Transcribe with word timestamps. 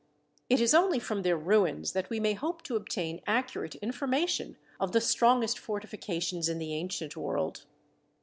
It 0.49 0.59
is 0.59 0.73
only 0.73 0.97
from 0.97 1.21
their 1.21 1.37
ruins 1.37 1.91
that 1.91 2.09
we 2.09 2.19
may 2.19 2.33
hope 2.33 2.63
to 2.63 2.75
obtain 2.75 3.21
accurate 3.27 3.75
information 3.75 4.57
of 4.79 4.93
the 4.93 4.99
strongest 4.99 5.59
fortifications 5.59 6.49
in 6.49 6.57
the 6.57 6.73
ancient 6.73 7.15
world. 7.15 7.67